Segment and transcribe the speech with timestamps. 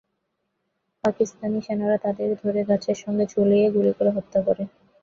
[1.03, 4.63] পাকিস্তানি সেনারা তাঁদের ধরে গাছের সঙ্গে ঝুলিয়ে গুলি করে হত্যা করে।